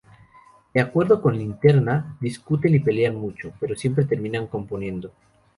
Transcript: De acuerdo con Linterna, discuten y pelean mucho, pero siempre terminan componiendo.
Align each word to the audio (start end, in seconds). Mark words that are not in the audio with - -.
De 0.73 0.81
acuerdo 0.81 1.21
con 1.21 1.37
Linterna, 1.37 2.17
discuten 2.19 2.73
y 2.73 2.79
pelean 2.79 3.17
mucho, 3.17 3.53
pero 3.59 3.75
siempre 3.75 4.03
terminan 4.05 4.47
componiendo. 4.47 5.11